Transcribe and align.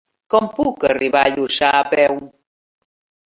Com 0.33 0.45
puc 0.59 0.85
arribar 0.93 1.21
a 1.27 1.33
Lluçà 1.35 1.69
a 1.79 1.83
peu? 1.91 2.17